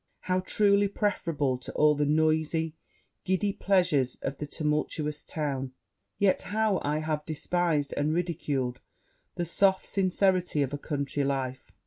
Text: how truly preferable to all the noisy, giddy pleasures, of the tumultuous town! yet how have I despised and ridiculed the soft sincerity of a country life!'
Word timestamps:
how 0.21 0.39
truly 0.39 0.87
preferable 0.87 1.59
to 1.59 1.71
all 1.73 1.93
the 1.93 2.07
noisy, 2.07 2.73
giddy 3.23 3.53
pleasures, 3.53 4.15
of 4.23 4.37
the 4.37 4.47
tumultuous 4.47 5.23
town! 5.23 5.73
yet 6.17 6.41
how 6.41 6.79
have 6.79 7.19
I 7.19 7.23
despised 7.23 7.93
and 7.95 8.11
ridiculed 8.11 8.81
the 9.35 9.45
soft 9.45 9.85
sincerity 9.85 10.63
of 10.63 10.73
a 10.73 10.79
country 10.79 11.23
life!' 11.23 11.71